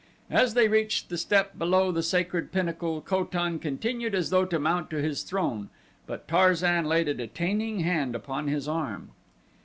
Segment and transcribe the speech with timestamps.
[0.31, 4.57] As they reached the step below the sacred pinnacle Ko tan continued as though to
[4.57, 5.69] mount to his throne,
[6.07, 9.11] but Tarzan laid a detaining hand upon his arm.